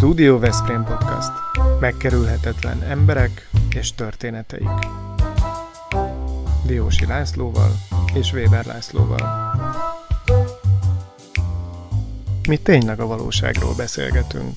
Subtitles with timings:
[0.00, 1.30] Studio Veszprém Podcast.
[1.80, 4.68] Megkerülhetetlen emberek és történeteik.
[6.66, 7.70] Diósi Lászlóval
[8.14, 9.54] és Weber Lászlóval.
[12.48, 14.52] Mi tényleg a valóságról beszélgetünk.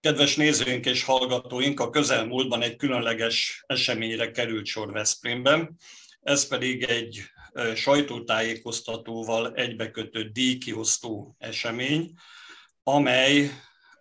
[0.00, 5.76] Kedves nézőink és hallgatóink, a közelmúltban egy különleges eseményre került sor Veszprémben.
[6.20, 7.22] Ez pedig egy
[7.74, 12.12] sajtótájékoztatóval egybekötött díjkiosztó esemény,
[12.82, 13.50] amely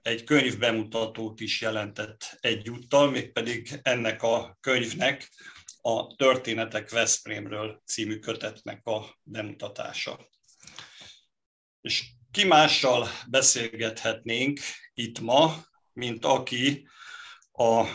[0.02, 5.30] egy könyv bemutatót is jelentett egyúttal, mégpedig ennek a könyvnek
[5.82, 10.20] a Történetek Veszprémről című kötetnek a bemutatása.
[11.82, 14.60] És ki mással beszélgethetnénk
[14.94, 16.88] itt ma, mint aki
[17.52, 17.86] a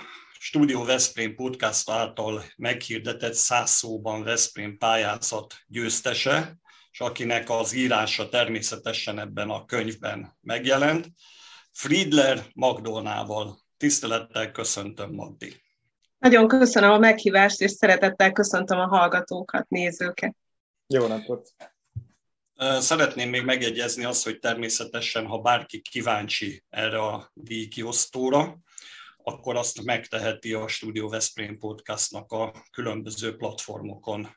[0.43, 6.57] Studio Veszprém podcast által meghirdetett száz szóban Veszprém pályázat győztese,
[6.91, 11.09] és akinek az írása természetesen ebben a könyvben megjelent.
[11.73, 13.59] Friedler Magdolnával.
[13.77, 15.63] Tisztelettel köszöntöm, Magdi.
[16.19, 20.37] Nagyon köszönöm a meghívást, és szeretettel köszöntöm a hallgatókat, nézőket.
[20.87, 21.55] Jó napot!
[22.79, 28.59] Szeretném még megjegyezni azt, hogy természetesen, ha bárki kíváncsi erre a díjkiosztóra,
[29.31, 34.37] akkor azt megteheti a Studio Veszprém podcastnak a különböző platformokon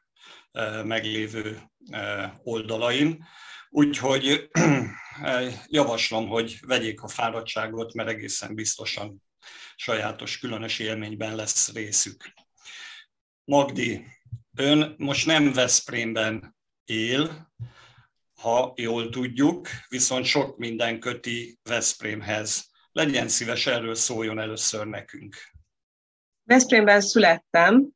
[0.83, 1.61] meglévő
[2.43, 3.25] oldalain.
[3.69, 4.49] Úgyhogy
[5.67, 9.23] javaslom, hogy vegyék a fáradtságot, mert egészen biztosan
[9.75, 12.33] sajátos, különös élményben lesz részük.
[13.43, 14.05] Magdi,
[14.55, 16.55] ön most nem Veszprémben
[16.85, 17.53] él,
[18.33, 22.71] ha jól tudjuk, viszont sok minden köti Veszprémhez.
[22.93, 25.35] Legyen szíves, erről szóljon először nekünk.
[26.43, 27.87] Veszprémben születtem,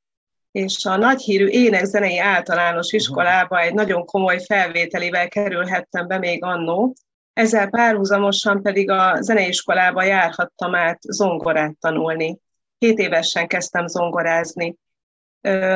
[0.52, 6.95] és a nagyhírű énekzenei általános iskolába egy nagyon komoly felvételivel kerülhettem be még annó.
[7.34, 12.40] Ezzel párhuzamosan pedig a zeneiskolába járhattam át zongorát tanulni.
[12.78, 14.75] Két évesen kezdtem zongorázni.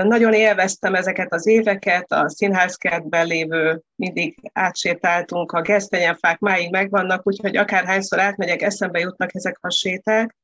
[0.03, 7.57] Nagyon élveztem ezeket az éveket, a színházkertben lévő, mindig átsétáltunk, a gesztenyefák máig megvannak, úgyhogy
[7.57, 10.35] akárhányszor átmegyek, eszembe jutnak ezek a séták.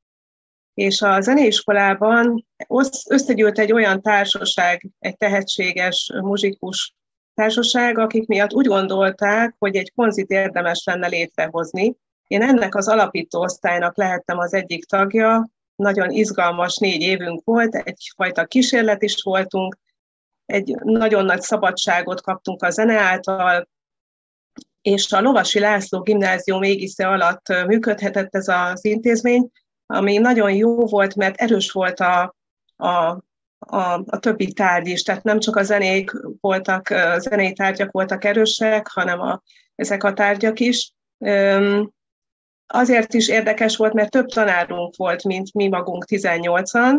[0.74, 2.46] És a zeneiskolában
[3.10, 6.96] összegyűlt egy olyan társaság, egy tehetséges muzsikus
[7.34, 11.96] társaság, akik miatt úgy gondolták, hogy egy konzit érdemes lenne létrehozni.
[12.28, 18.46] Én ennek az alapító osztálynak lehettem az egyik tagja, nagyon izgalmas négy évünk volt, egyfajta
[18.46, 19.78] kísérlet is voltunk,
[20.46, 23.68] egy nagyon nagy szabadságot kaptunk a zene által,
[24.82, 29.50] és a Lovasi László gimnázium égisze alatt működhetett ez az intézmény,
[29.86, 32.36] ami nagyon jó volt, mert erős volt a,
[32.76, 32.88] a,
[33.60, 36.12] a, a többi tárgy is, tehát nem csak a zenék
[36.42, 39.42] voltak, a zenei tárgyak voltak erősek, hanem a,
[39.76, 40.92] ezek a tárgyak is.
[42.68, 46.96] Azért is érdekes volt, mert több tanárunk volt, mint mi magunk 18-an,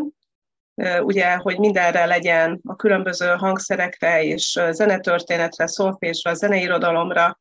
[1.00, 7.40] ugye, hogy mindenre legyen a különböző hangszerekre és zenetörténetre, szolfésra, zeneirodalomra.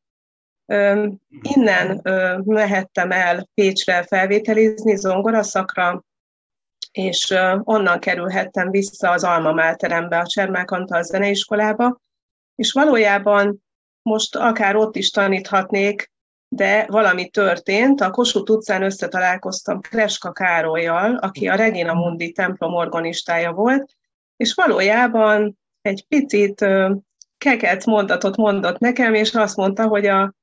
[1.42, 2.02] Innen
[2.46, 6.04] mehettem el Pécsre felvételizni zongoraszakra,
[6.92, 7.34] és
[7.64, 12.02] onnan kerülhettem vissza az Alma Máterembe, a Csermák Antal Zeneiskolába,
[12.56, 13.64] és valójában
[14.02, 16.12] most akár ott is taníthatnék,
[16.48, 18.02] de valami történt.
[18.02, 23.96] A Kossuth utcán összetalálkoztam Kreska Károlyjal, aki a Regina Mundi templom organistája volt,
[24.38, 26.66] és valójában egy picit
[27.38, 30.34] keket mondatot mondott nekem, és azt mondta, hogy a,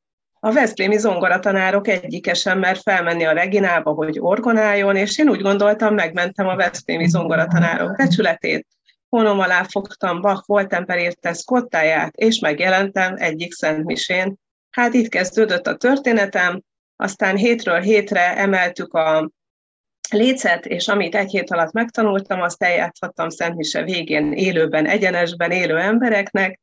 [0.41, 5.95] a Veszprémi zongoratanárok egyike sem mer felmenni a Reginába, hogy orgonáljon, és én úgy gondoltam,
[5.95, 8.67] megmentem a Veszprémi zongoratanárok becsületét,
[9.09, 14.43] honom alá fogtam Bach Voltemper érte szkottáját, és megjelentem egyik szentmisén,
[14.75, 16.63] Hát itt kezdődött a történetem,
[16.97, 19.31] aztán hétről hétre emeltük a
[20.11, 26.61] lécet, és amit egy hét alatt megtanultam, azt eljátszhattam Szentmise végén élőben, egyenesben élő embereknek,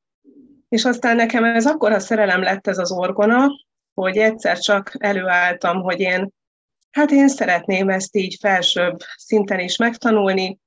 [0.69, 3.47] és aztán nekem ez akkora szerelem lett ez az orgona,
[3.93, 6.29] hogy egyszer csak előálltam, hogy én,
[6.91, 10.59] hát én szeretném ezt így felsőbb szinten is megtanulni.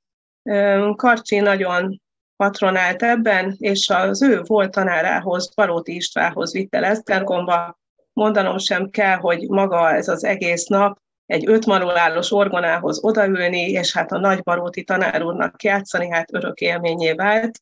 [0.97, 2.03] Karcsi nagyon
[2.37, 7.79] patronált ebben, és az ő volt tanárához, Balóti Istvánhoz vitte Esztergomba.
[8.13, 14.13] Mondanom sem kell, hogy maga ez az egész nap egy ötmanulálos orgonához odaülni, és hát
[14.13, 17.61] a nagy Baróti tanár úrnak játszani, hát örök élményé vált.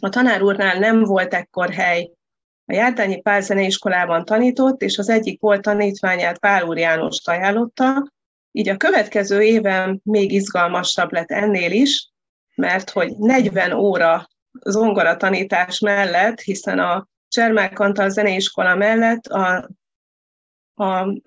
[0.00, 2.10] A tanár úrnál nem volt ekkor hely.
[2.64, 8.12] A Járdányi Pál Zeneiskolában tanított, és az egyik volt tanítványát Pál úr János ajánlotta,
[8.52, 12.09] így a következő éven még izgalmasabb lett ennél is,
[12.60, 14.28] mert hogy 40 óra
[14.64, 19.68] zongora tanítás mellett, hiszen a Csermák Antal zeneiskola mellett a
[20.74, 21.20] a,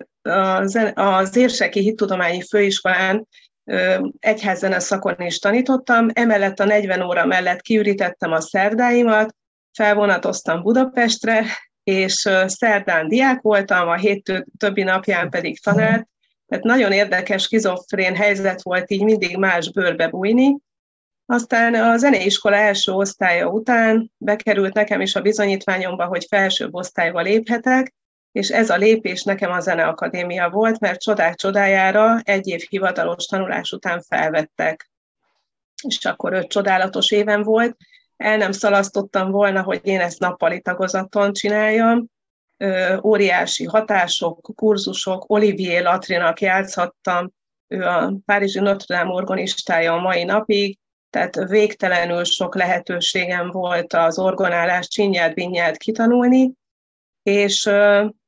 [0.94, 3.28] az Érseki Hittudományi Főiskolán
[4.18, 9.34] egyházzene szakon is tanítottam, emellett a 40 óra mellett kiürítettem a szerdáimat,
[9.72, 11.44] felvonatoztam Budapestre,
[11.84, 16.06] és szerdán diák voltam, a hét többi napján pedig tanár,
[16.46, 20.56] tehát nagyon érdekes, skizofrén helyzet volt így mindig más bőrbe bújni.
[21.26, 27.94] Aztán a zeneiskola első osztálya után bekerült nekem is a bizonyítványomba, hogy felsőbb osztályba léphetek,
[28.32, 33.72] és ez a lépés nekem a Zeneakadémia volt, mert csodák csodájára egy év hivatalos tanulás
[33.72, 34.90] után felvettek.
[35.88, 37.76] És akkor öt csodálatos éven volt.
[38.16, 42.06] El nem szalasztottam volna, hogy én ezt nappali tagozaton csináljam.
[43.02, 47.32] Óriási hatások, kurzusok, Olivier Latrinak játszhattam,
[47.68, 50.78] ő a Párizsi Notre Dame organistája a mai napig,
[51.14, 56.52] tehát végtelenül sok lehetőségem volt az orgonálást, csinyát, binyát kitanulni,
[57.22, 57.66] és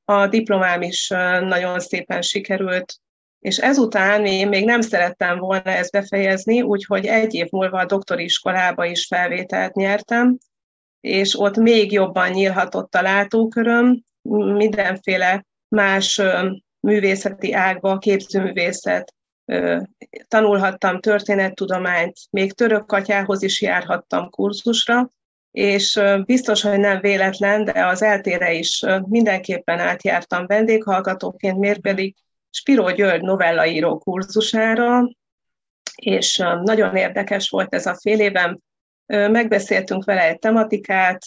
[0.04, 1.08] a diplomám is
[1.40, 2.94] nagyon szépen sikerült,
[3.40, 8.24] és ezután én még nem szerettem volna ezt befejezni, úgyhogy egy év múlva a doktori
[8.24, 10.38] iskolába is felvételt nyertem,
[11.00, 14.02] és ott még jobban nyílhatott a látóköröm,
[14.54, 16.22] mindenféle más
[16.80, 19.14] művészeti ágba, képzőművészet,
[20.28, 25.10] tanulhattam történettudományt, még török atyához is járhattam kurzusra,
[25.50, 32.14] és biztos, hogy nem véletlen, de az eltére is mindenképpen átjártam vendéghallgatóként, miért pedig
[32.50, 35.10] Spiró György novellaíró kurzusára,
[35.94, 38.58] és nagyon érdekes volt ez a fél évem.
[39.06, 41.22] Megbeszéltünk vele egy tematikát,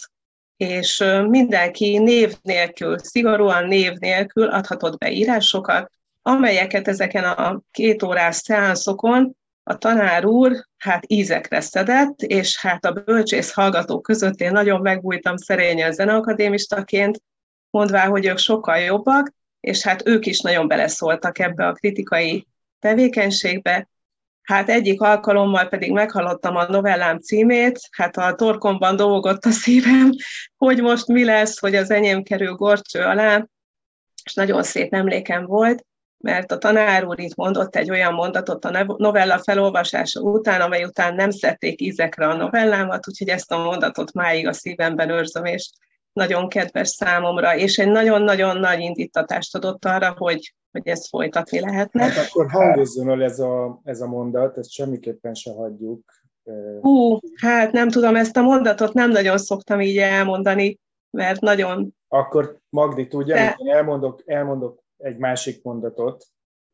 [0.56, 8.36] és mindenki név nélkül, szigorúan név nélkül adhatott be írásokat, amelyeket ezeken a két órás
[8.36, 14.80] szeánszokon a tanár úr hát ízekre szedett, és hát a bölcsész hallgatók között én nagyon
[14.80, 17.22] megbújtam szerényen zeneakadémistaként,
[17.70, 22.46] mondvá, hogy ők sokkal jobbak, és hát ők is nagyon beleszóltak ebbe a kritikai
[22.78, 23.88] tevékenységbe.
[24.42, 30.10] Hát egyik alkalommal pedig meghallottam a novellám címét, hát a torkomban dolgott a szívem,
[30.56, 33.46] hogy most mi lesz, hogy az enyém kerül gorcső alá,
[34.24, 35.84] és nagyon szép emlékem volt,
[36.20, 41.14] mert a tanár úr itt mondott egy olyan mondatot a novella felolvasása után, amely után
[41.14, 45.70] nem szedték ízekre a novellámat, úgyhogy ezt a mondatot máig a szívemben őrzöm, és
[46.12, 52.02] nagyon kedves számomra, és egy nagyon-nagyon nagy indítatást adott arra, hogy, hogy ezt folytatni lehetne.
[52.02, 56.12] Hát akkor hangozzon el ez a, ez a mondat, ezt semmiképpen se hagyjuk.
[56.80, 60.78] Hú, hát nem tudom, ezt a mondatot nem nagyon szoktam így elmondani,
[61.10, 61.94] mert nagyon...
[62.08, 63.56] Akkor Magdi tudja, De...
[63.58, 66.24] én elmondok, elmondok egy másik mondatot,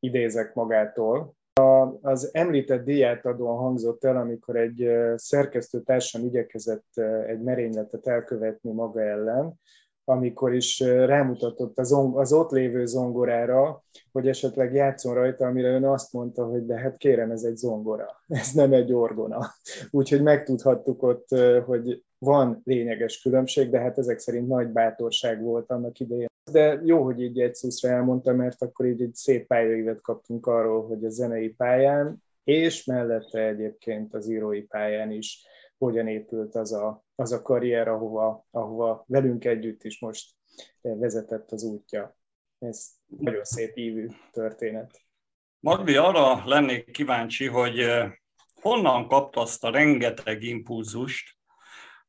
[0.00, 1.34] idézek magától.
[1.52, 6.96] A, az említett díjátadóan hangzott el, amikor egy szerkesztő társam igyekezett
[7.26, 9.60] egy merényletet elkövetni maga ellen,
[10.08, 13.82] amikor is rámutatott az, az ott lévő zongorára,
[14.12, 18.22] hogy esetleg játszon rajta, amire ön azt mondta, hogy de hát kérem, ez egy zongora,
[18.28, 19.38] ez nem egy orgona.
[19.90, 21.28] Úgyhogy megtudhattuk ott,
[21.64, 26.28] hogy van lényeges különbség, de hát ezek szerint nagy bátorság volt annak idején.
[26.52, 30.86] De jó, hogy így egy szuszra elmondta, mert akkor így egy szép pályaévet kaptunk arról,
[30.86, 35.46] hogy a zenei pályán, és mellette egyébként az írói pályán is
[35.78, 40.34] hogyan épült az a, az a karrier, ahova, ahova velünk együtt is most
[40.80, 42.16] vezetett az útja.
[42.58, 45.00] Ez nagyon szép ívű történet.
[45.60, 48.12] Magdi, arra lennék kíváncsi, hogy eh,
[48.60, 51.36] honnan kapta azt a rengeteg impulzust,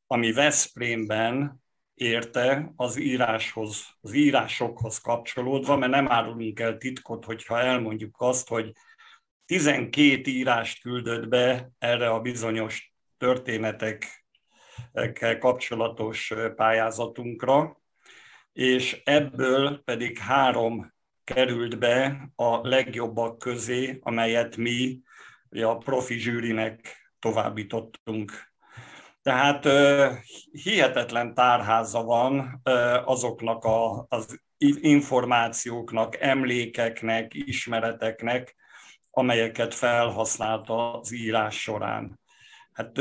[0.07, 1.61] ami Veszprémben
[1.97, 8.71] érte az íráshoz, az írásokhoz kapcsolódva, mert nem árulunk el titkot, hogyha elmondjuk azt, hogy
[9.45, 17.81] 12 írást küldött be erre a bizonyos történetekkel kapcsolatos pályázatunkra,
[18.53, 25.01] és ebből pedig három került be a legjobbak közé, amelyet mi
[25.49, 28.31] a profi zsűrinek továbbítottunk
[29.27, 29.67] tehát
[30.51, 32.61] hihetetlen tárháza van
[33.05, 34.41] azoknak a, az
[34.81, 38.55] információknak, emlékeknek, ismereteknek,
[39.11, 42.19] amelyeket felhasznált az írás során.
[42.71, 42.91] Hát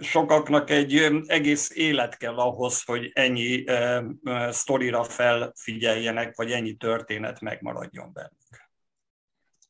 [0.00, 3.64] sokaknak egy egész élet kell ahhoz, hogy ennyi
[4.50, 8.70] sztorira felfigyeljenek, vagy ennyi történet megmaradjon bennük.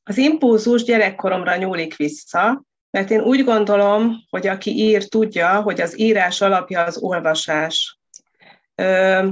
[0.02, 5.98] Az impulzus gyerekkoromra nyúlik vissza, mert én úgy gondolom, hogy aki ír, tudja, hogy az
[5.98, 7.98] írás alapja az olvasás.
[8.74, 9.28] Ö,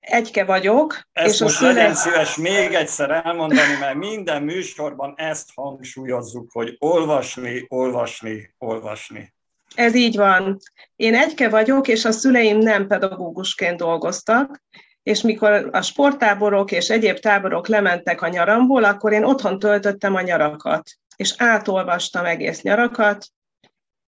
[0.00, 1.00] egyke vagyok.
[1.12, 1.72] Ezt és most a szüle...
[1.72, 9.34] legyen szíves még egyszer elmondani, mert minden műsorban ezt hangsúlyozzuk, hogy olvasni, olvasni, olvasni.
[9.74, 10.58] Ez így van.
[10.96, 14.62] Én egyke vagyok, és a szüleim nem pedagógusként dolgoztak,
[15.02, 20.20] és mikor a sporttáborok és egyéb táborok lementek a nyaramból, akkor én otthon töltöttem a
[20.20, 23.26] nyarakat, és átolvastam egész nyarakat,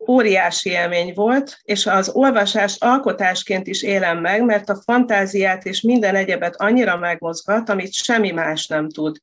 [0.07, 6.15] óriási élmény volt, és az olvasást alkotásként is élem meg, mert a fantáziát és minden
[6.15, 9.17] egyebet annyira megmozgat, amit semmi más nem tud.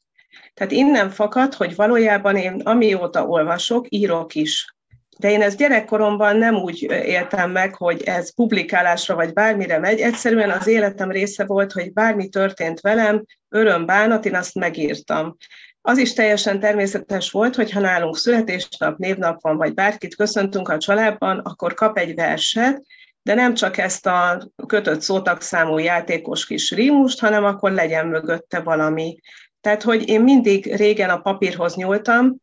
[0.54, 4.75] Tehát innen fakad, hogy valójában én amióta olvasok, írok is.
[5.18, 10.00] De én ezt gyerekkoromban nem úgy éltem meg, hogy ez publikálásra vagy bármire megy.
[10.00, 15.37] Egyszerűen az életem része volt, hogy bármi történt velem, öröm, bánat, én azt megírtam.
[15.82, 20.78] Az is teljesen természetes volt, hogy ha nálunk születésnap, névnap van, vagy bárkit köszöntünk a
[20.78, 22.82] családban, akkor kap egy verset,
[23.22, 29.18] de nem csak ezt a kötött szótagszámú játékos kis rímust, hanem akkor legyen mögötte valami.
[29.60, 32.37] Tehát, hogy én mindig régen a papírhoz nyúltam,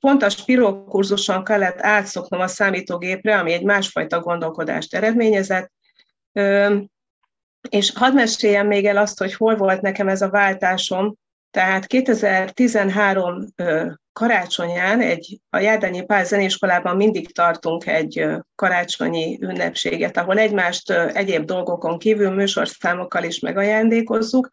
[0.00, 5.72] pont a Spiro kurzuson kellett átszoknom a számítógépre, ami egy másfajta gondolkodást eredményezett,
[7.68, 11.14] és hadd meséljem még el azt, hogy hol volt nekem ez a váltásom.
[11.50, 13.44] Tehát 2013
[14.12, 21.98] karácsonyán egy, a Járdányi Pál Zenéskolában mindig tartunk egy karácsonyi ünnepséget, ahol egymást egyéb dolgokon
[21.98, 24.50] kívül műsorszámokkal is megajándékozzuk,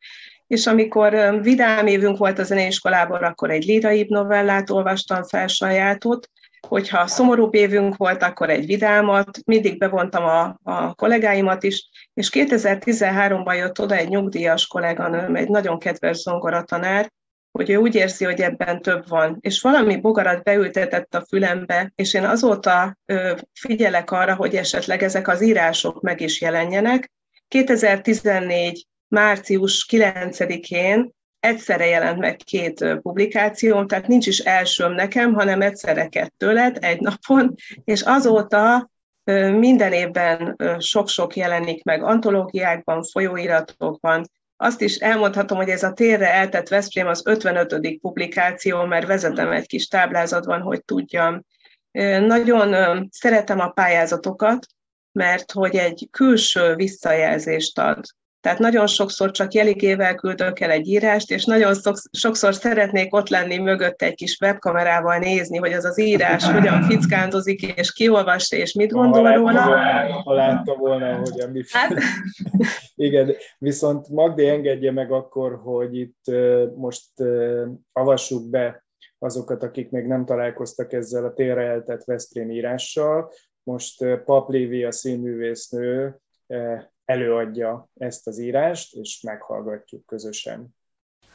[0.47, 6.29] és amikor vidám évünk volt a zeneiskolában, akkor egy líraibb novellát olvastam fel sajátot,
[6.67, 13.57] hogyha szomorúbb évünk volt, akkor egy vidámat, mindig bevontam a, a kollégáimat is, és 2013-ban
[13.57, 17.11] jött oda egy nyugdíjas kolléganőm, egy nagyon kedves zongoratanár,
[17.51, 22.13] hogy ő úgy érzi, hogy ebben több van, és valami bogarat beültetett a fülembe, és
[22.13, 27.11] én azóta ö, figyelek arra, hogy esetleg ezek az írások meg is jelenjenek.
[27.47, 31.15] 2014 március 9-én
[31.47, 36.99] egyszerre jelent meg két publikációm, tehát nincs is elsőm nekem, hanem egyszerre kettő lett egy
[36.99, 38.89] napon, és azóta
[39.57, 44.29] minden évben sok-sok jelenik meg antológiákban, folyóiratokban.
[44.55, 47.99] Azt is elmondhatom, hogy ez a térre eltett Veszprém az 55.
[48.01, 51.45] publikáció, mert vezetem egy kis táblázatban, hogy tudjam.
[52.19, 54.65] Nagyon szeretem a pályázatokat,
[55.11, 58.05] mert hogy egy külső visszajelzést ad
[58.41, 61.73] tehát nagyon sokszor csak jeligével küldök el egy írást, és nagyon
[62.11, 67.61] sokszor szeretnék ott lenni mögött egy kis webkamerával nézni, hogy az az írás hogyan fickándozik,
[67.61, 69.61] és kiolvassa, és mit gondol ha róla.
[70.23, 71.63] Ha látta volna, hogy a mi...
[71.71, 71.93] Hát...
[72.95, 76.25] Igen, viszont Magdi engedje meg akkor, hogy itt
[76.75, 77.09] most
[77.91, 78.85] avassuk be
[79.19, 83.31] azokat, akik még nem találkoztak ezzel a térre eltett Veszprém írással.
[83.63, 86.19] Most Pap Lévi, a színművésznő,
[87.07, 90.75] előadja ezt az írást, és meghallgatjuk közösen.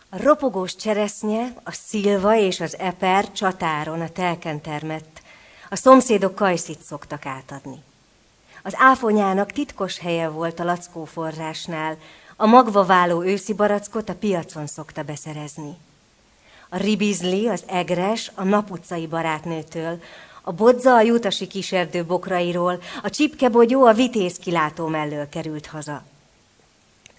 [0.08, 5.22] A ropogós cseresznye, a szilva és az eper csatáron a telken termett.
[5.70, 7.82] A szomszédok kajszit szoktak átadni.
[8.62, 11.96] Az áfonyának titkos helye volt a lackó forrásnál,
[12.36, 15.76] a magva váló őszi barackot a piacon szokta beszerezni.
[16.68, 20.00] A ribizli, az egres, a naputcai barátnőtől,
[20.42, 26.02] a bodza a jutasi kiserdő bokrairól, a csipkebogyó a vitéz kilátó mellől került haza.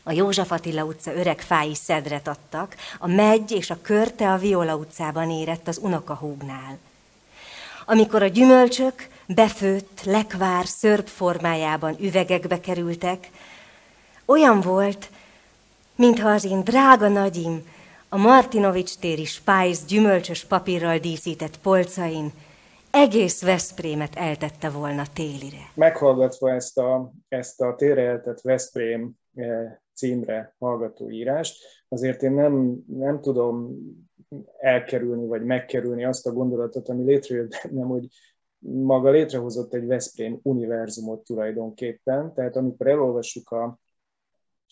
[0.03, 4.75] A József Attila utca öreg fái szedret adtak, a megy és a körte a Viola
[4.75, 6.77] utcában érett az unokahúgnál.
[7.85, 13.29] Amikor a gyümölcsök befőtt, lekvár, szörp formájában üvegekbe kerültek,
[14.25, 15.09] olyan volt,
[15.95, 17.71] mintha az én drága nagyim
[18.09, 22.31] a Martinovics téri Spice gyümölcsös papírral díszített polcain
[22.93, 25.71] egész Veszprémet eltette volna télire.
[25.75, 32.83] Meghallgatva ezt a, ezt a térre eltett Veszprém eh, címre hallgató írást, azért én nem,
[32.87, 33.77] nem tudom
[34.57, 38.07] elkerülni, vagy megkerülni azt a gondolatot, ami létrejött bennem, hogy
[38.65, 43.79] maga létrehozott egy Veszprém univerzumot tulajdonképpen, tehát amikor elolvassuk a,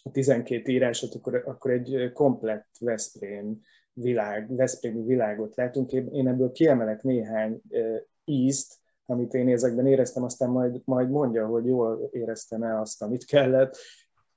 [0.04, 3.62] a 12 írásot, akkor, akkor egy komplett Veszprém
[3.94, 5.92] világ, Veszprémi világot látunk.
[5.92, 8.02] Én ebből kiemelek néhány eh,
[8.32, 13.78] ízt, amit én ezekben éreztem, aztán majd, majd mondja, hogy jól éreztem-e azt, amit kellett.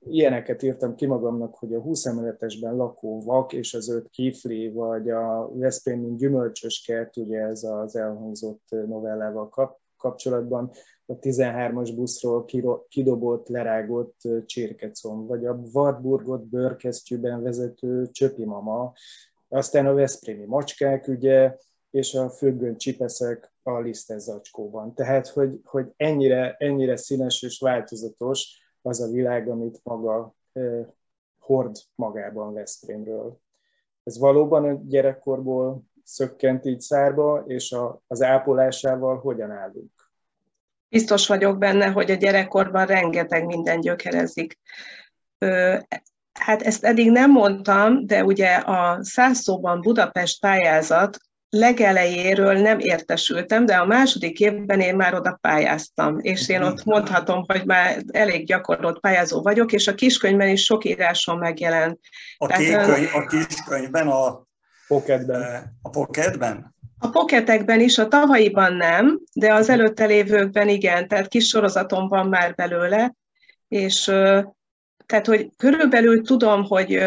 [0.07, 5.09] Ilyeneket írtam ki magamnak, hogy a 20 emeletesben lakó vak és az öt kifli, vagy
[5.09, 10.71] a Veszprém gyümölcsös kert, ugye ez az elhangzott novellával kap, kapcsolatban,
[11.05, 12.45] a 13-as buszról
[12.87, 18.93] kidobott, lerágott csirkecom, vagy a Wartburgot bőrkesztyűben vezető csöpi mama,
[19.47, 21.55] aztán a Veszprémi macskák, ugye,
[21.95, 24.93] és a függöny csipeszek a lisztes zacskóban.
[24.93, 30.85] Tehát, hogy, hogy ennyire, ennyire színes és változatos az a világ, amit maga eh,
[31.39, 33.39] hord magában Veszprémről.
[34.03, 39.91] Ez valóban a gyerekkorból szökkent így szárba, és a, az ápolásával hogyan állunk?
[40.89, 44.59] Biztos vagyok benne, hogy a gyerekkorban rengeteg minden gyökerezik.
[46.33, 51.17] Hát ezt eddig nem mondtam, de ugye a százszóban Budapest pályázat
[51.55, 57.43] legelejéről nem értesültem, de a második évben én már oda pályáztam, és én ott mondhatom,
[57.47, 61.99] hogy már elég gyakorlott pályázó vagyok, és a kiskönyvben is sok íráson megjelent.
[62.37, 64.45] A, Tehát, könyv, a kiskönyvben, a
[64.87, 65.77] pocketben.
[65.81, 66.73] A pocketben?
[66.99, 72.27] A poketekben is, a tavalyiban nem, de az előtte lévőkben igen, tehát kis sorozatom van
[72.27, 73.15] már belőle,
[73.67, 74.11] és
[75.05, 77.03] tehát, hogy körülbelül tudom, hogy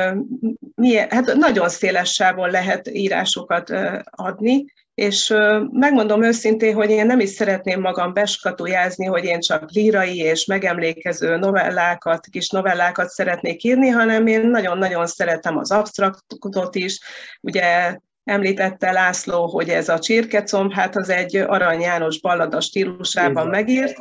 [0.75, 3.73] milyen, hát nagyon széles sávon lehet írásokat
[4.05, 4.65] adni,
[4.95, 5.35] és
[5.73, 11.37] megmondom őszintén, hogy én nem is szeretném magam beskatujázni, hogy én csak lírai és megemlékező
[11.37, 17.01] novellákat, kis novellákat szeretnék írni, hanem én nagyon-nagyon szeretem az abstraktot is.
[17.41, 23.97] Ugye említette László, hogy ez a csirkecomb, hát az egy Arany János ballada stílusában megírt,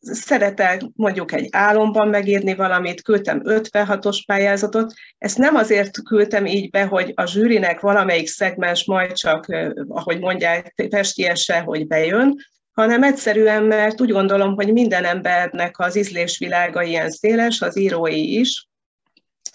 [0.00, 4.92] Szeretek mondjuk egy álomban megírni valamit, küldtem 56-os pályázatot.
[5.18, 9.46] Ezt nem azért küldtem így be, hogy a zsűrinek valamelyik szegmens majd csak,
[9.88, 12.36] ahogy mondják, festiese, hogy bejön,
[12.72, 18.68] hanem egyszerűen, mert úgy gondolom, hogy minden embernek az ízlésvilága ilyen széles, az írói is,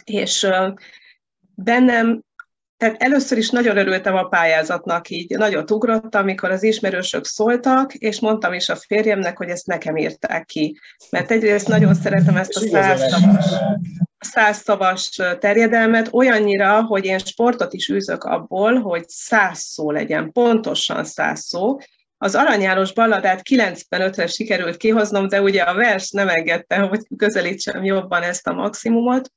[0.03, 0.47] és
[1.55, 2.21] bennem
[2.81, 8.19] tehát először is nagyon örültem a pályázatnak, így nagyot ugrottam, amikor az ismerősök szóltak, és
[8.19, 10.79] mondtam is a férjemnek, hogy ezt nekem írták ki.
[11.09, 13.45] Mert egyrészt nagyon szeretem ezt a százszavas,
[14.19, 21.39] százszavas terjedelmet, olyannyira, hogy én sportot is űzök abból, hogy száz szó legyen, pontosan száz
[21.39, 21.77] szó,
[22.17, 28.21] az aranyáros balladát 95-re sikerült kihoznom, de ugye a vers nem engedte, hogy közelítsem jobban
[28.21, 29.31] ezt a maximumot,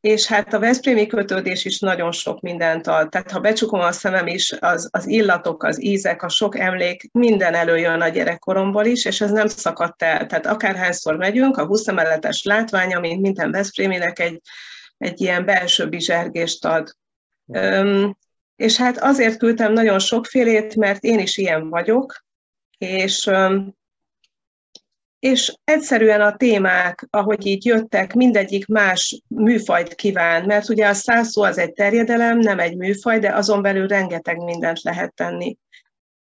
[0.00, 3.08] és hát a Veszprémi kötődés is nagyon sok mindent ad.
[3.08, 7.54] Tehát ha becsukom a szemem is, az, az illatok, az ízek, a sok emlék, minden
[7.54, 10.26] előjön a gyerekkoromból is, és ez nem szakadt el.
[10.26, 14.40] Tehát akárhányszor megyünk, a 20 emeletes látványa, mint minden Veszpréminek egy,
[14.98, 16.96] egy ilyen belső bizsergést ad.
[17.52, 18.16] Öm,
[18.56, 22.24] és hát azért küldtem nagyon sokfélét, mert én is ilyen vagyok,
[22.78, 23.75] és öm,
[25.26, 31.28] és egyszerűen a témák, ahogy így jöttek, mindegyik más műfajt kíván, mert ugye a száz
[31.28, 35.56] szó az egy terjedelem, nem egy műfaj, de azon belül rengeteg mindent lehet tenni.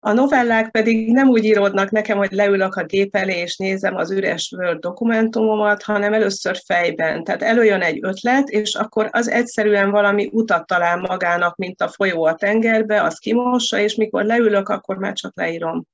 [0.01, 4.11] A novellák pedig nem úgy íródnak nekem, hogy leülök a gép elé és nézem az
[4.11, 7.25] üres Word dokumentumomat, hanem először fejben.
[7.25, 12.25] Tehát előjön egy ötlet, és akkor az egyszerűen valami utat talál magának, mint a folyó
[12.25, 15.87] a tengerbe, az kimossa, és mikor leülök, akkor már csak leírom.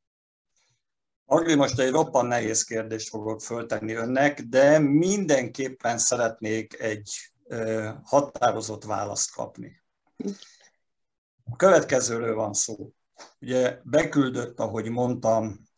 [1.29, 7.33] Agri, most egy roppan nehéz kérdést fogok föltenni önnek, de mindenképpen szeretnék egy
[8.03, 9.83] határozott választ kapni.
[11.45, 12.93] A következőről van szó.
[13.41, 15.69] Ugye beküldött, ahogy mondtam,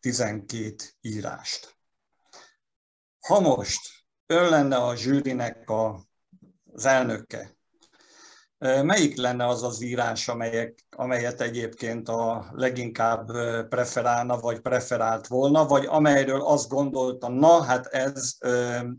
[0.00, 1.76] 12 írást.
[3.20, 3.80] Ha most
[4.26, 6.06] ön lenne a zsűrinek a,
[6.72, 7.56] az elnöke,
[8.60, 13.26] Melyik lenne az az írás, amelyek, amelyet egyébként a leginkább
[13.68, 18.38] preferálna, vagy preferált volna, vagy amelyről azt gondolta, na hát ez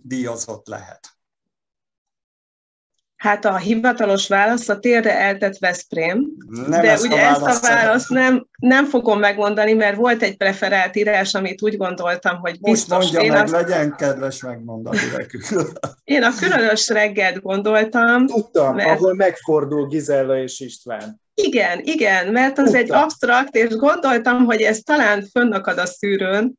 [0.01, 1.20] díjazott lehet?
[3.21, 7.67] Hát a hivatalos válasz a térre eltett Veszprém, nem de ezt ugye a ezt a
[7.67, 12.97] választ nem, nem fogom megmondani, mert volt egy preferált írás, amit úgy gondoltam, hogy biztos.
[12.97, 13.51] Most mondja én meg, azt...
[13.51, 15.43] legyen kedves megmondani nekünk.
[16.03, 18.25] Én a különös reggelt gondoltam.
[18.25, 18.89] Tudtam, mert...
[18.89, 21.21] ahol megfordul Gizella és István.
[21.33, 22.81] Igen, igen, mert az Tudtam.
[22.81, 26.53] egy absztrakt, és gondoltam, hogy ez talán fönnakad a szűrőn,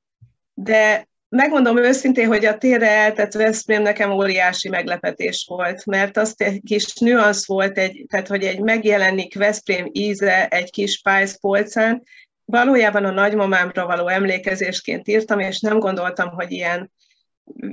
[0.55, 6.61] de Megmondom őszintén, hogy a térre eltett Veszprém nekem óriási meglepetés volt, mert azt egy
[6.65, 12.03] kis nüansz volt, egy, tehát hogy egy megjelenik Veszprém íze egy kis pályzpolcán,
[12.45, 16.93] valójában a nagymamámra való emlékezésként írtam, és nem gondoltam, hogy ilyen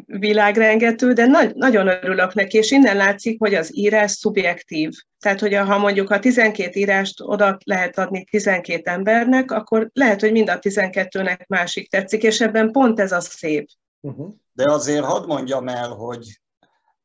[0.05, 4.91] világrengető, de nagy, nagyon örülök neki, és innen látszik, hogy az írás szubjektív.
[5.19, 10.31] Tehát, hogy ha mondjuk a 12 írást oda lehet adni 12 embernek, akkor lehet, hogy
[10.31, 13.69] mind a 12-nek másik tetszik, és ebben pont ez a szép.
[14.01, 14.33] Uh-huh.
[14.53, 16.39] De azért hadd mondjam el, hogy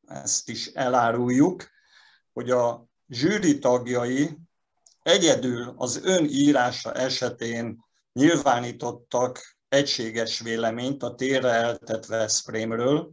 [0.06, 1.70] ezt is eláruljuk,
[2.32, 4.38] hogy a zsűri tagjai
[5.02, 13.12] egyedül az ön írása esetén nyilvánítottak egységes véleményt a térre eltett Veszprémről,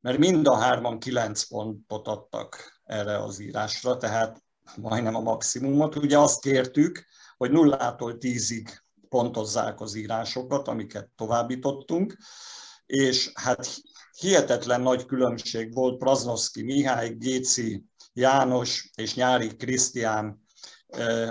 [0.00, 4.42] mert mind a hárman kilenc pontot adtak erre az írásra, tehát
[4.76, 5.96] majdnem a maximumot.
[5.96, 7.04] Ugye azt kértük,
[7.36, 12.16] hogy nullától tízig pontozzák az írásokat, amiket továbbítottunk,
[12.86, 13.82] és hát
[14.18, 20.44] hihetetlen nagy különbség volt Praznoszki Mihály, Géci János és Nyári Krisztián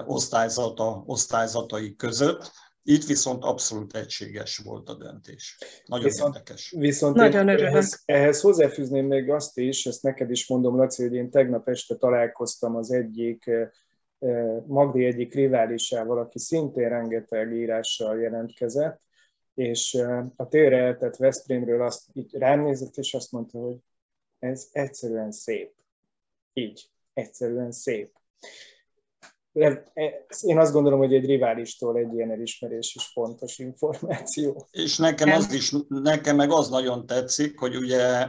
[0.06, 2.52] osztályzata, osztályzatai között,
[2.84, 5.58] Itt viszont abszolút egységes volt a döntés.
[5.86, 6.74] Nagyon viszont, érdekes.
[6.78, 11.30] Viszont Nagyon ehhez, ehhez hozzáfűzném még azt is, ezt neked is mondom, Laci, hogy én
[11.30, 13.50] tegnap este találkoztam az egyik
[14.66, 19.02] Magdi egyik riválisával, aki szintén rengeteg írással jelentkezett,
[19.54, 20.04] és
[20.36, 23.78] a térre eltett Veszprémről azt így rám nézett, és azt mondta, hogy
[24.40, 25.74] ez egyszerűen szép.
[26.54, 28.12] Így, egyszerűen szép.
[29.54, 29.92] E,
[30.42, 34.68] én azt gondolom, hogy egy riválistól egy ilyen elismerés is fontos információ.
[34.72, 38.28] És nekem, az is, nekem meg az nagyon tetszik, hogy ugye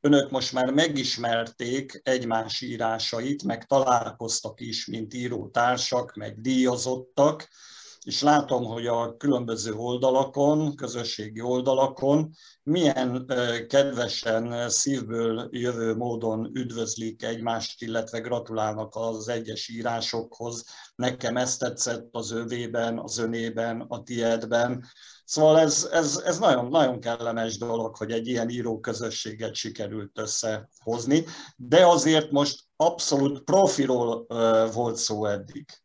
[0.00, 7.48] önök most már megismerték egymás írásait, meg találkoztak is, mint írótársak, meg díjazottak,
[8.04, 12.30] és látom, hogy a különböző oldalakon, közösségi oldalakon
[12.62, 13.26] milyen
[13.68, 20.64] kedvesen, szívből jövő módon üdvözlik egymást, illetve gratulálnak az egyes írásokhoz.
[20.94, 24.84] Nekem ezt tetszett az övében, az önében, a tiedben.
[25.24, 31.24] Szóval ez, ez, ez nagyon, nagyon kellemes dolog, hogy egy ilyen író közösséget sikerült összehozni,
[31.56, 34.26] de azért most abszolút profiról
[34.72, 35.83] volt szó eddig.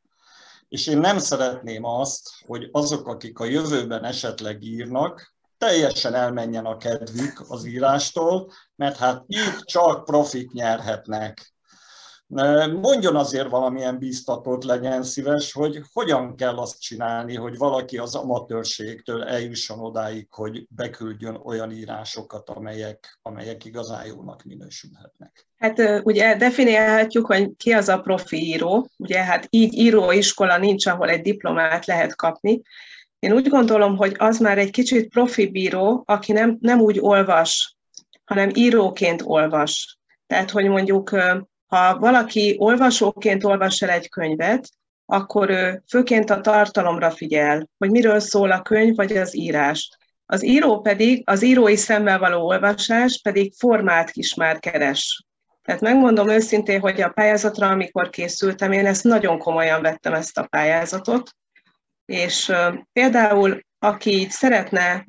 [0.70, 6.78] És én nem szeretném azt, hogy azok, akik a jövőben esetleg írnak, teljesen elmenjen a
[6.78, 11.54] kedvük az írástól, mert hát itt csak profit nyerhetnek.
[12.82, 19.24] Mondjon azért valamilyen biztatót legyen szíves, hogy hogyan kell azt csinálni, hogy valaki az amatőrségtől
[19.24, 25.48] eljusson odáig, hogy beküldjön olyan írásokat, amelyek, amelyek igazán jónak minősülhetnek.
[25.58, 28.88] Hát ugye definiálhatjuk, hogy ki az a profi író.
[28.98, 32.62] Ugye hát így íróiskola nincs, ahol egy diplomát lehet kapni.
[33.20, 37.78] Én úgy gondolom, hogy az már egy kicsit profi bíró, aki nem, nem úgy olvas,
[38.26, 39.98] hanem íróként olvas.
[40.28, 41.12] Tehát, hogy mondjuk
[41.70, 44.70] ha valaki olvasóként olvas el egy könyvet,
[45.06, 49.90] akkor ő főként a tartalomra figyel, hogy miről szól a könyv vagy az írás.
[50.26, 55.24] Az író pedig, az írói szemmel való olvasás pedig formát is már keres.
[55.64, 60.48] Tehát megmondom őszintén, hogy a pályázatra, amikor készültem, én ezt nagyon komolyan vettem ezt a
[60.48, 61.32] pályázatot,
[62.06, 62.52] és
[62.94, 65.06] például aki szeretne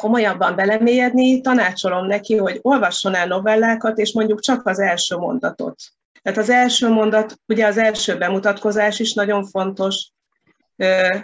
[0.00, 5.76] komolyabban belemélyedni, tanácsolom neki, hogy olvasson el novellákat, és mondjuk csak az első mondatot.
[6.22, 10.10] Tehát az első mondat, ugye az első bemutatkozás is nagyon fontos,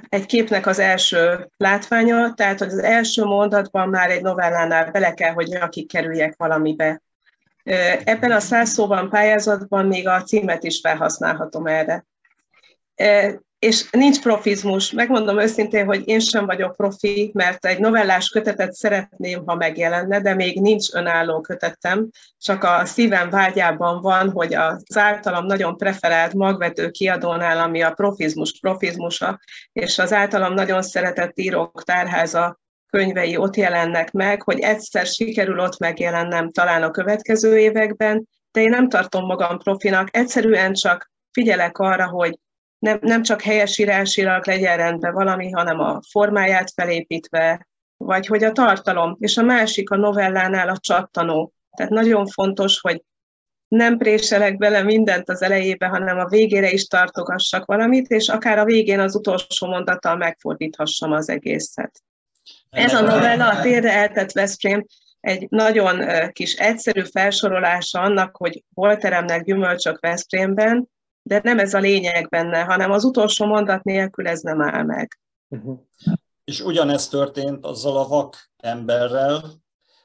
[0.08, 5.46] egy képnek az első látványa, tehát az első mondatban már egy novellánál bele kell, hogy
[5.46, 7.02] nyakig kerüljek valamibe.
[8.04, 12.04] Ebben a száz szóban pályázatban még a címet is felhasználhatom erre
[13.66, 14.92] és nincs profizmus.
[14.92, 20.34] Megmondom őszintén, hogy én sem vagyok profi, mert egy novellás kötetet szeretném, ha megjelenne, de
[20.34, 26.90] még nincs önálló kötetem, csak a szívem vágyában van, hogy az általam nagyon preferált magvető
[26.90, 29.40] kiadónál, ami a profizmus profizmusa,
[29.72, 32.58] és az általam nagyon szeretett írók tárháza
[32.90, 38.70] könyvei ott jelennek meg, hogy egyszer sikerül ott megjelennem talán a következő években, de én
[38.70, 42.38] nem tartom magam profinak, egyszerűen csak figyelek arra, hogy
[42.78, 49.16] nem, nem csak helyesírásilag legyen rendben valami, hanem a formáját felépítve, vagy hogy a tartalom.
[49.20, 51.52] És a másik a novellánál a csattanó.
[51.76, 53.02] Tehát nagyon fontos, hogy
[53.68, 58.64] nem préselek bele mindent az elejébe, hanem a végére is tartogassak valamit, és akár a
[58.64, 62.02] végén az utolsó mondattal megfordíthassam az egészet.
[62.70, 64.84] Ez a novella, a térre eltett Veszprém,
[65.20, 70.88] egy nagyon kis egyszerű felsorolása annak, hogy hol teremnek gyümölcsök Veszprémben,
[71.26, 75.18] de nem ez a lényeg benne, hanem az utolsó mondat nélkül ez nem áll meg.
[75.48, 75.78] Uh-huh.
[76.44, 79.42] És ugyanezt történt azzal a vak emberrel,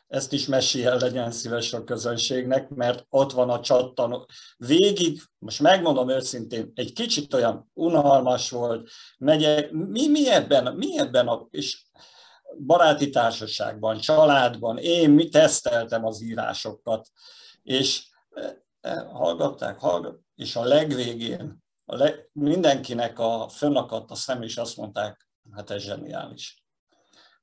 [0.07, 4.27] ezt is meséljen legyen szíves a közönségnek, mert ott van a csattanó.
[4.57, 11.27] Végig, most megmondom őszintén, egy kicsit olyan unalmas volt, megyek, mi, mi ebben, mi ebben
[11.27, 11.83] a, és
[12.65, 17.07] baráti társaságban, családban, én mi teszteltem az írásokat,
[17.63, 18.07] és
[18.81, 24.77] eh, hallgatták, hallgatták, és a legvégén a leg, mindenkinek a fönnakadt a szem, és azt
[24.77, 26.63] mondták, hát ez zseniális.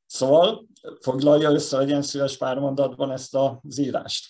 [0.07, 0.67] Szóval
[1.01, 4.27] foglalja össze, legyen szíves pár mondatban ezt az írást.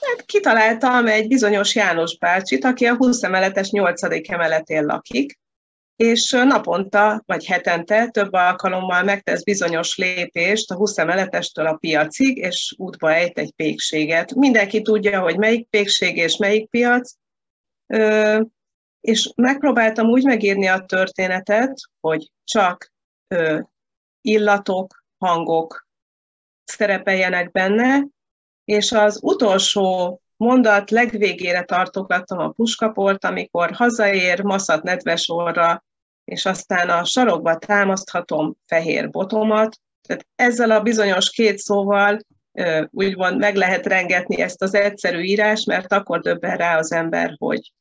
[0.00, 4.02] Hát kitaláltam egy bizonyos János bácsit, aki a 20 emeletes 8.
[4.30, 5.38] emeletén lakik,
[5.96, 12.74] és naponta vagy hetente több alkalommal megtesz bizonyos lépést a 20 emeletestől a piacig, és
[12.76, 14.34] útba ejt egy pékséget.
[14.34, 17.12] Mindenki tudja, hogy melyik pékség és melyik piac,
[19.00, 22.92] és megpróbáltam úgy megírni a történetet, hogy csak
[24.20, 25.86] illatok, hangok
[26.64, 28.06] szerepeljenek benne,
[28.64, 35.84] és az utolsó mondat legvégére tartogattam a puskaport, amikor hazaér, maszat nedves orra,
[36.24, 42.18] és aztán a sarokba támaszthatom fehér botomat, tehát ezzel a bizonyos két szóval
[42.90, 47.72] úgymond meg lehet rengetni ezt az egyszerű írás, mert akkor döbben rá az ember, hogy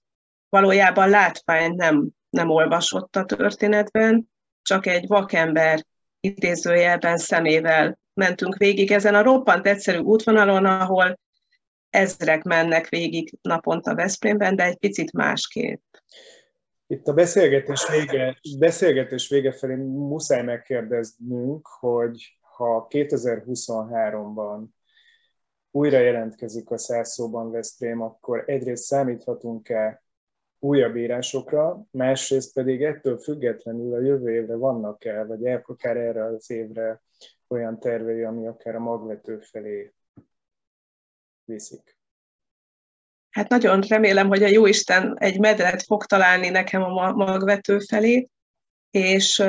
[0.49, 4.29] valójában látvány nem, nem olvasott a történetben,
[4.61, 5.85] csak egy vakember
[6.19, 11.19] idézőjelben szemével mentünk végig ezen a roppant egyszerű útvonalon, ahol
[11.89, 15.81] ezrek mennek végig naponta Veszprémben, de egy picit másképp.
[16.87, 24.63] Itt a beszélgetés vége, beszélgetés vége felé muszáj megkérdeznünk, hogy ha 2023-ban
[25.71, 30.03] újra jelentkezik a százszóban Veszprém, akkor egyrészt számíthatunk-e
[30.59, 37.01] újabb írásokra, másrészt pedig ettől függetlenül a jövő évre vannak-e, vagy akár erre az évre
[37.47, 39.93] olyan tervei, ami akár a magvető felé
[41.45, 41.97] viszik.
[43.29, 48.29] Hát nagyon remélem, hogy a Jóisten egy medret fog találni nekem a magvető felé,
[48.97, 49.43] és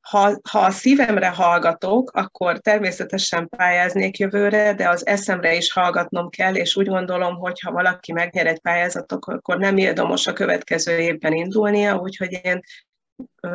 [0.00, 6.54] ha, ha a szívemre hallgatok, akkor természetesen pályáznék jövőre, de az eszemre is hallgatnom kell,
[6.54, 11.32] és úgy gondolom, hogy ha valaki megnyer egy pályázatot, akkor nem érdemes a következő évben
[11.32, 12.60] indulnia, úgyhogy én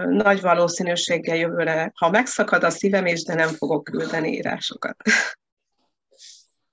[0.10, 4.96] nagy valószínűséggel jövőre, ha megszakad a szívem is, de nem fogok küldeni írásokat.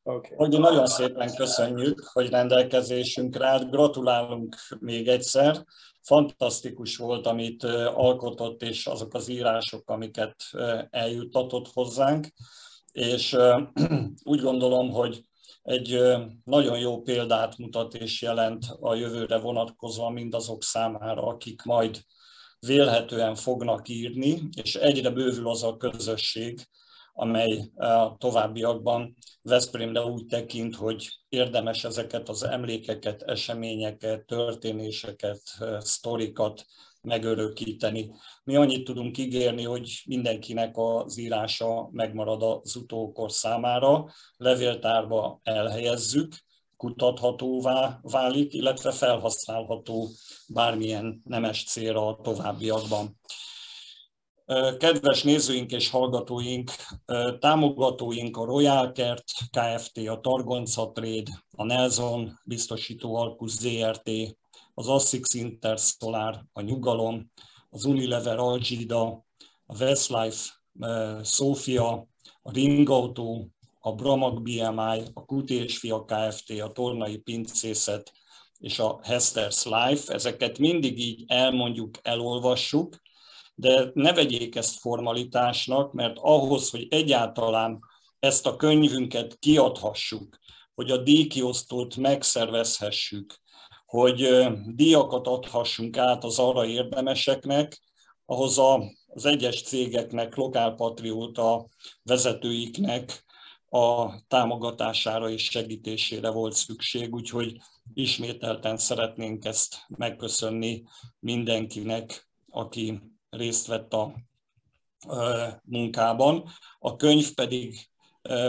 [0.03, 0.37] Okay.
[0.37, 3.71] Hogy nagyon szépen köszönjük, hogy rendelkezésünkre állt.
[3.71, 5.64] Gratulálunk még egyszer.
[6.07, 7.64] Fantasztikus volt, amit
[7.95, 10.37] alkotott, és azok az írások, amiket
[10.90, 12.27] eljuttatott hozzánk.
[12.92, 13.37] És
[14.33, 15.21] úgy gondolom, hogy
[15.62, 16.01] egy
[16.45, 22.01] nagyon jó példát mutat és jelent a jövőre vonatkozva mindazok számára, akik majd
[22.59, 26.69] vélhetően fognak írni, és egyre bővül az a közösség,
[27.18, 35.40] amely a továbbiakban Veszprémre úgy tekint, hogy érdemes ezeket az emlékeket, eseményeket, történéseket,
[35.79, 36.64] sztorikat
[37.00, 38.11] megörökíteni.
[38.44, 46.35] Mi annyit tudunk ígérni, hogy mindenkinek az írása megmarad az utókor számára, levéltárba elhelyezzük,
[46.76, 50.09] kutathatóvá válik, illetve felhasználható
[50.48, 53.18] bármilyen nemes célra a továbbiakban.
[54.78, 56.70] Kedves nézőink és hallgatóink,
[57.38, 64.11] támogatóink a Royal Kert Kft., a Targonca Trade, a Nelson biztosító Alkus ZRT,
[64.74, 67.30] az Assix Intersolar, a Nyugalom,
[67.70, 69.24] az Unilever Algida,
[69.66, 70.50] a Westlife
[71.22, 72.09] Sofia,
[72.42, 73.46] a Ring Auto,
[73.80, 78.12] a Bramag BMI, a Kuti és Fia Kft., a Tornai Pincészet
[78.59, 80.14] és a Hester's Life.
[80.14, 83.04] Ezeket mindig így elmondjuk, elolvassuk,
[83.59, 87.79] de ne vegyék ezt formalitásnak, mert ahhoz, hogy egyáltalán
[88.19, 90.38] ezt a könyvünket kiadhassuk,
[90.75, 93.40] hogy a díjkiosztót megszervezhessük,
[93.87, 97.81] hogy díjakat adhassunk át az arra érdemeseknek,
[98.25, 101.69] ahhoz a, az egyes cégeknek, lokálpatrióta
[102.03, 103.25] vezetőiknek
[103.69, 107.57] a támogatására és segítésére volt szükség, úgyhogy
[107.95, 110.83] ismételten szeretnénk ezt megköszönni
[111.19, 113.01] mindenkinek, aki
[113.37, 114.14] részt vett a
[115.62, 116.44] munkában.
[116.79, 117.88] A könyv pedig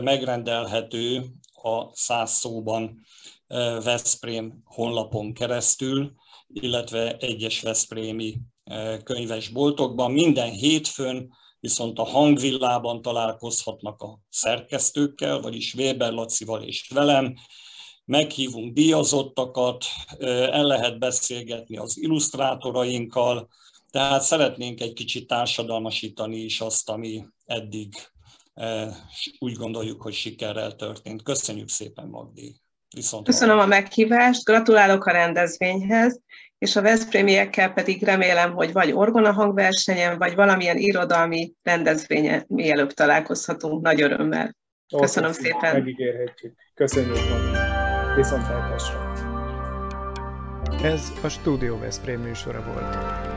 [0.02, 1.26] megrendelhető
[1.64, 3.06] a száz szóban
[3.84, 6.14] Veszprém honlapon keresztül,
[6.48, 8.38] illetve egyes Veszprémi
[9.04, 10.12] könyvesboltokban.
[10.12, 17.36] Minden hétfőn viszont a hangvillában találkozhatnak a szerkesztőkkel, vagyis Weber Lacival és velem,
[18.06, 19.86] meghívunk díjazottakat,
[20.20, 23.48] el lehet beszélgetni az illusztrátorainkkal,
[23.98, 27.94] tehát szeretnénk egy kicsit társadalmasítani is azt, ami eddig
[29.40, 31.24] úgy gondoljuk, hogy sikerrel történt.
[31.24, 32.56] Köszönjük szépen, Magdi!
[32.96, 36.22] Viszont Köszönöm a meghívást, gratulálok a rendezvényhez,
[36.58, 43.82] és a Veszprémiekkel pedig remélem, hogy vagy orgona hangversenyen, vagy valamilyen irodalmi rendezvényen mielőbb találkozhatunk
[43.82, 44.56] nagy örömmel.
[44.98, 45.74] Köszönöm Ó, szépen.
[45.74, 46.54] Megígérhetjük.
[46.74, 47.58] Köszönjük Magdi.
[48.16, 49.12] Viszontlátásra.
[50.84, 53.37] Ez a Studio Veszprém műsora volt.